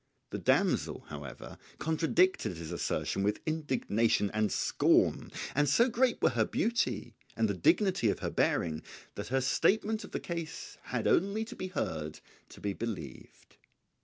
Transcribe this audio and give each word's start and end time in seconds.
The 0.31 0.39
damsel, 0.39 1.01
however, 1.09 1.59
contradicted 1.77 2.57
his 2.57 2.71
assertion 2.71 3.21
with 3.21 3.39
indignation 3.45 4.31
and 4.33 4.51
scorn, 4.51 5.31
and 5.53 5.69
so 5.69 5.89
great 5.89 6.19
were 6.23 6.31
her 6.31 6.43
beauty 6.43 7.13
and 7.37 7.47
the 7.47 7.53
dignity 7.53 8.09
of 8.09 8.17
her 8.17 8.31
bearing 8.31 8.81
that 9.13 9.27
her 9.27 9.41
statement 9.41 10.03
of 10.03 10.09
the 10.11 10.19
case 10.19 10.79
had 10.85 11.05
only 11.07 11.45
to 11.45 11.55
be 11.55 11.67
heard 11.67 12.19
to 12.49 12.59
be 12.59 12.73
believed. 12.73 13.57